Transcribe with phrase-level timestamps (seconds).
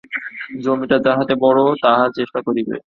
[0.59, 2.75] জমিটা যাহাতে বড় হয়, তাহার চেষ্টা করিবে।